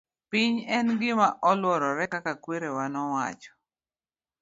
[0.29, 3.51] piny en gima olworore kaka kwerewa nowacho